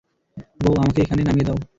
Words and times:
বোহ, 0.59 0.75
আমাকে 0.77 0.99
এখানে 1.01 1.21
নামিয়ে 1.23 1.47
দাও! 1.47 1.57